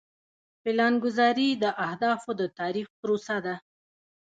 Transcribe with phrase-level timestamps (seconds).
[0.61, 3.55] پلانګذاري د اهدافو د تعریف پروسه ده.